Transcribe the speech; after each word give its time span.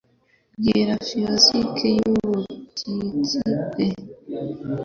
Bwira 0.57 0.93
physique 1.07 1.87
y'ubutinyutsi 1.97 3.37
bwe; 3.67 3.87